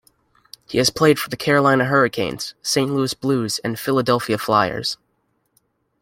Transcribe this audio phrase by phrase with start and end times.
[0.65, 4.97] He has played for the Carolina Hurricanes, Saint Louis Blues and Philadelphia Flyers.